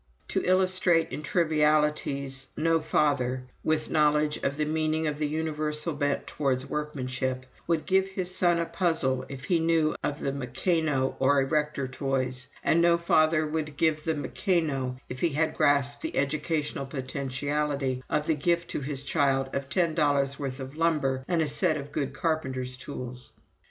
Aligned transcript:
To 0.29 0.41
illustrate 0.43 1.11
in 1.11 1.21
trivialities, 1.21 2.47
no 2.57 2.79
father, 2.79 3.43
with 3.63 3.91
knowledge 3.91 4.37
of 4.39 4.57
the 4.57 4.65
meaning 4.65 5.05
of 5.05 5.19
the 5.19 5.27
universal 5.27 5.93
bent 5.93 6.25
towards 6.25 6.65
workmanship, 6.67 7.45
would 7.67 7.85
give 7.85 8.07
his 8.07 8.33
son 8.33 8.57
a 8.57 8.65
puzzle 8.65 9.27
if 9.29 9.43
he 9.43 9.59
knew 9.59 9.93
of 10.03 10.19
the 10.19 10.31
Mecano 10.31 11.15
or 11.19 11.39
Erector 11.39 11.87
toys, 11.87 12.47
and 12.63 12.81
no 12.81 12.97
father 12.97 13.45
would 13.45 13.77
give 13.77 14.03
the 14.03 14.15
Mecano 14.15 14.97
if 15.07 15.19
he 15.19 15.29
had 15.29 15.53
grasped 15.53 16.01
the 16.01 16.17
educational 16.17 16.87
potentiality 16.87 18.03
of 18.09 18.25
the 18.25 18.33
gift 18.33 18.71
to 18.71 18.79
his 18.79 19.03
child 19.03 19.51
of 19.53 19.69
$10 19.69 20.39
worth 20.39 20.59
of 20.59 20.77
lumber 20.77 21.23
and 21.27 21.43
a 21.43 21.47
set 21.47 21.77
of 21.77 21.91
good 21.91 22.11
carpenter's 22.11 22.75
tools. 22.75 23.33